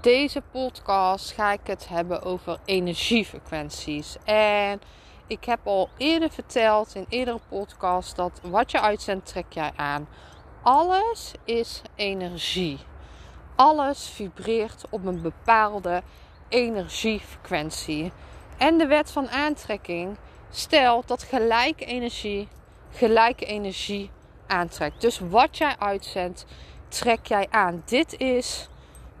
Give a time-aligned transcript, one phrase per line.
[0.00, 4.16] Deze podcast ga ik het hebben over energiefrequenties.
[4.24, 4.80] En
[5.26, 10.08] ik heb al eerder verteld in eerdere podcast dat wat je uitzendt, trek jij aan.
[10.62, 12.78] Alles is energie.
[13.56, 16.02] Alles vibreert op een bepaalde
[16.48, 18.12] energiefrequentie.
[18.58, 20.16] En de wet van aantrekking
[20.50, 22.48] stelt dat gelijke energie
[22.90, 24.10] gelijke energie
[24.46, 25.00] aantrekt.
[25.00, 26.44] Dus wat jij uitzendt,
[26.88, 27.82] trek jij aan.
[27.86, 28.68] Dit is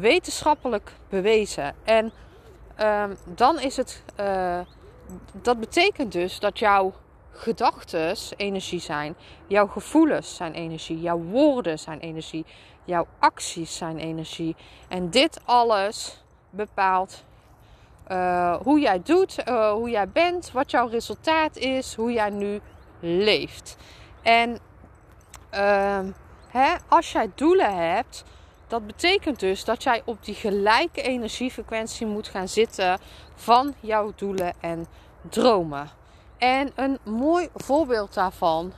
[0.00, 1.74] wetenschappelijk bewezen.
[1.84, 2.12] En
[2.80, 4.02] um, dan is het.
[4.20, 4.60] Uh,
[5.32, 6.92] dat betekent dus dat jouw
[7.32, 9.14] gedachten energie zijn.
[9.46, 11.00] Jouw gevoelens zijn energie.
[11.00, 12.44] Jouw woorden zijn energie.
[12.84, 14.56] Jouw acties zijn energie.
[14.88, 17.24] En dit alles bepaalt
[18.08, 22.60] uh, hoe jij doet, uh, hoe jij bent, wat jouw resultaat is, hoe jij nu
[23.00, 23.76] leeft.
[24.22, 24.58] En
[25.54, 25.98] uh,
[26.48, 28.24] hè, als jij doelen hebt,
[28.74, 32.98] dat betekent dus dat jij op die gelijke energiefrequentie moet gaan zitten
[33.34, 34.86] van jouw doelen en
[35.30, 35.90] dromen.
[36.38, 38.72] En een mooi voorbeeld daarvan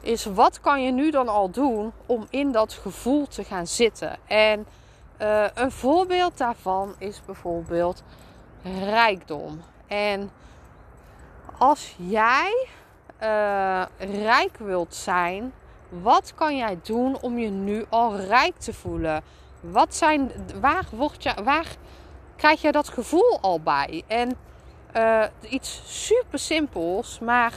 [0.00, 4.18] is wat kan je nu dan al doen om in dat gevoel te gaan zitten.
[4.26, 4.66] En
[5.22, 8.02] uh, een voorbeeld daarvan is bijvoorbeeld
[8.84, 9.62] rijkdom.
[9.86, 10.30] En
[11.58, 12.66] als jij
[13.22, 15.52] uh, rijk wilt zijn,
[15.88, 19.22] wat kan jij doen om je nu al rijk te voelen?
[19.60, 21.76] Wat zijn, waar, word je, waar
[22.36, 24.02] krijg je dat gevoel al bij?
[24.06, 24.36] En
[24.96, 27.52] uh, iets super simpels, maar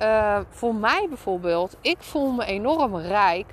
[0.00, 3.46] uh, voor mij bijvoorbeeld, ik voel me enorm rijk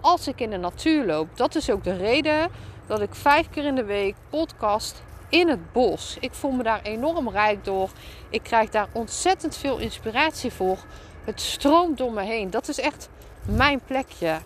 [0.00, 1.36] als ik in de natuur loop.
[1.36, 2.50] Dat is ook de reden
[2.86, 6.16] dat ik vijf keer in de week podcast in het bos.
[6.20, 7.90] Ik voel me daar enorm rijk door.
[8.30, 10.78] Ik krijg daar ontzettend veel inspiratie voor.
[11.24, 12.50] Het stroomt door me heen.
[12.50, 13.08] Dat is echt
[13.42, 14.38] mijn plekje.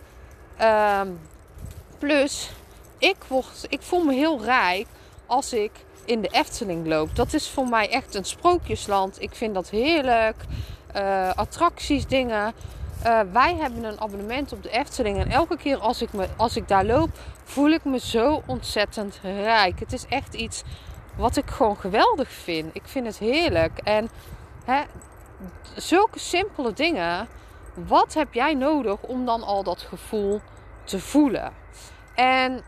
[0.63, 1.21] Um,
[1.99, 2.51] plus,
[2.99, 3.17] ik,
[3.69, 4.87] ik voel me heel rijk
[5.27, 5.71] als ik
[6.05, 7.17] in de Efteling loop.
[7.17, 9.23] Dat is voor mij echt een sprookjesland.
[9.23, 10.37] Ik vind dat heerlijk.
[10.97, 12.53] Uh, attracties, dingen.
[13.07, 15.19] Uh, wij hebben een abonnement op de Efteling.
[15.19, 17.11] En elke keer als ik, me, als ik daar loop,
[17.45, 19.81] voel ik me zo ontzettend rijk.
[19.81, 20.63] Het is echt iets
[21.17, 22.75] wat ik gewoon geweldig vind.
[22.75, 23.79] Ik vind het heerlijk.
[23.79, 24.11] En
[24.65, 24.83] hè,
[25.77, 27.29] zulke simpele dingen.
[27.75, 30.41] Wat heb jij nodig om dan al dat gevoel
[30.85, 31.53] te voelen?
[32.15, 32.63] En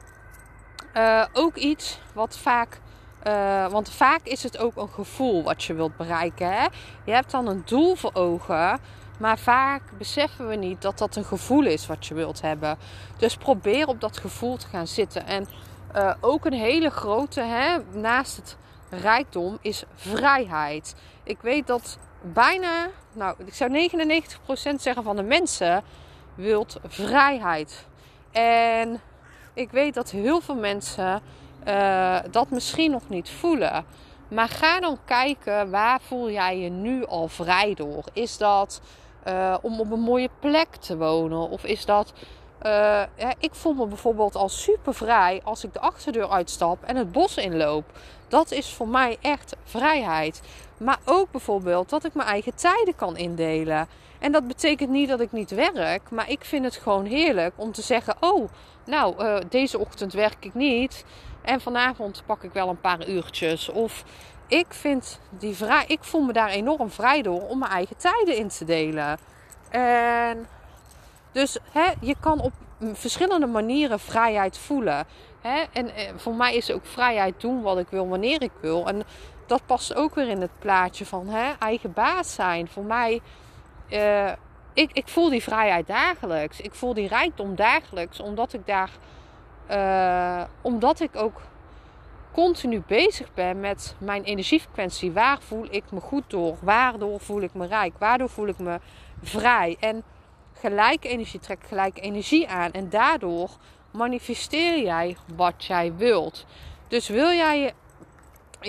[0.97, 2.81] uh, ook iets wat vaak.
[3.27, 6.53] Uh, want vaak is het ook een gevoel wat je wilt bereiken.
[6.53, 6.67] Hè?
[7.05, 8.81] Je hebt dan een doel voor ogen.
[9.19, 12.79] Maar vaak beseffen we niet dat dat een gevoel is wat je wilt hebben.
[13.17, 15.27] Dus probeer op dat gevoel te gaan zitten.
[15.27, 15.47] En
[15.97, 18.57] uh, ook een hele grote, hè, naast het
[19.01, 20.95] rijkdom, is vrijheid.
[21.23, 25.83] Ik weet dat bijna, nou, ik zou 99% zeggen van de mensen
[26.35, 27.87] wilt vrijheid.
[28.33, 29.01] En
[29.55, 31.23] ik weet dat heel veel mensen
[31.69, 33.85] uh, dat misschien nog niet voelen.
[34.29, 38.05] Maar ga dan kijken waar voel jij je nu al vrij door?
[38.13, 38.81] Is dat
[39.29, 41.49] uh, om op een mooie plek te wonen?
[41.49, 42.13] Of is dat.
[42.63, 43.03] Uh,
[43.39, 47.37] ik voel me bijvoorbeeld al super vrij als ik de achterdeur uitstap en het bos
[47.37, 47.85] inloop.
[48.29, 50.43] Dat is voor mij echt vrijheid.
[50.77, 53.89] Maar ook bijvoorbeeld dat ik mijn eigen tijden kan indelen.
[54.19, 57.73] En dat betekent niet dat ik niet werk, maar ik vind het gewoon heerlijk om
[57.73, 58.49] te zeggen: Oh,
[58.85, 61.05] nou, uh, deze ochtend werk ik niet.
[61.43, 63.69] En vanavond pak ik wel een paar uurtjes.
[63.69, 64.05] Of
[64.47, 68.37] ik vind die vrij, ik voel me daar enorm vrij door om mijn eigen tijden
[68.37, 69.19] in te delen.
[69.71, 70.47] En
[71.35, 72.53] dus hè, je kan op
[72.93, 75.07] verschillende manieren vrijheid voelen.
[75.41, 75.63] Hè?
[75.73, 78.87] En eh, voor mij is ook vrijheid doen wat ik wil, wanneer ik wil.
[78.87, 79.03] En
[79.47, 82.69] dat past ook weer in het plaatje van hè, eigen baas zijn.
[82.69, 83.21] Voor mij,
[83.89, 84.33] uh,
[84.73, 86.61] ik, ik voel die vrijheid dagelijks.
[86.61, 88.91] Ik voel die rijkdom dagelijks, omdat ik daar,
[89.71, 91.41] uh, omdat ik ook
[92.33, 95.13] continu bezig ben met mijn energiefrequentie.
[95.13, 96.57] Waar voel ik me goed door?
[96.61, 97.93] Waardoor voel ik me rijk?
[97.99, 98.81] Waardoor voel ik me
[99.23, 99.77] vrij?
[99.81, 100.03] En
[100.65, 102.73] gelijke energie trekt gelijke energie aan.
[102.73, 103.51] En daardoor
[103.91, 106.47] manifesteer jij wat jij wilt.
[106.89, 107.73] Dus wil jij je,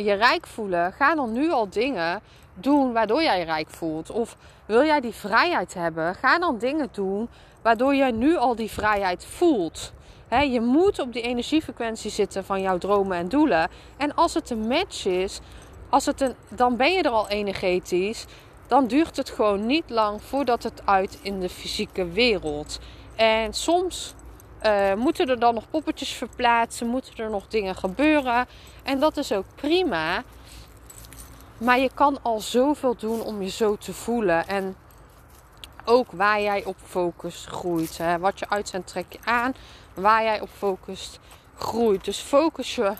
[0.03, 2.21] je rijk voelen, ga dan nu al dingen
[2.53, 4.11] doen waardoor jij rijk voelt?
[4.11, 6.15] Of wil jij die vrijheid hebben?
[6.15, 7.29] Ga dan dingen doen
[7.61, 9.93] waardoor jij nu al die vrijheid voelt.
[10.29, 13.69] je moet op die energiefrequentie zitten van jouw dromen en doelen.
[13.97, 15.39] En als het een match is,
[15.89, 18.25] als het een, dan ben je er al energetisch.
[18.67, 22.79] Dan duurt het gewoon niet lang voordat het uit in de fysieke wereld.
[23.15, 24.13] En soms
[24.65, 28.47] uh, moeten er dan nog poppetjes verplaatsen, moeten er nog dingen gebeuren.
[28.83, 30.23] En dat is ook prima.
[31.57, 34.47] Maar je kan al zoveel doen om je zo te voelen.
[34.47, 34.75] En
[35.85, 37.97] ook waar jij op focust groeit.
[37.97, 38.19] Hè.
[38.19, 39.55] Wat je uitzendt trek je aan.
[39.93, 41.19] Waar jij op focust
[41.57, 42.05] groeit.
[42.05, 42.93] Dus focus je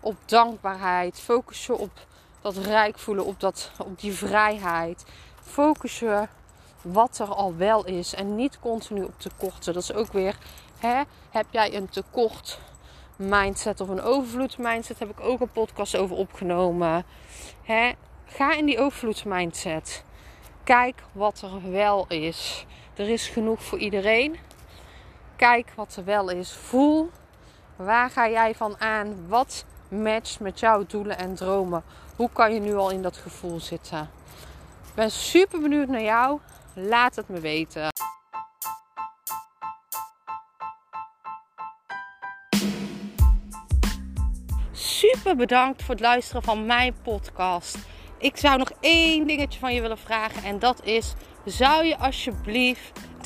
[0.00, 1.20] op dankbaarheid.
[1.20, 1.90] Focus je op
[2.54, 3.24] dat rijk voelen.
[3.24, 5.04] Op, dat, op die vrijheid.
[5.42, 6.28] Focus je
[6.82, 8.14] wat er al wel is.
[8.14, 9.72] En niet continu op tekorten.
[9.72, 10.36] Dat is ook weer.
[10.78, 12.58] Hè, heb jij een tekort
[13.16, 14.98] mindset of een overvloed mindset?
[14.98, 17.04] Heb ik ook een podcast over opgenomen.
[17.62, 17.92] Hè,
[18.24, 20.04] ga in die overvloedsmindset.
[20.64, 22.66] Kijk wat er wel is.
[22.94, 24.36] Er is genoeg voor iedereen.
[25.36, 26.52] Kijk wat er wel is.
[26.52, 27.10] Voel
[27.76, 29.28] waar ga jij van aan?
[29.28, 31.82] Wat matcht met jouw doelen en dromen?
[32.16, 34.10] Hoe kan je nu al in dat gevoel zitten?
[34.88, 36.40] Ik ben super benieuwd naar jou.
[36.74, 37.88] Laat het me weten.
[44.72, 47.78] Super bedankt voor het luisteren van mijn podcast.
[48.18, 50.42] Ik zou nog één dingetje van je willen vragen.
[50.42, 53.00] En dat is: zou je alsjeblieft